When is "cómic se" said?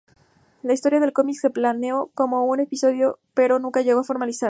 1.13-1.51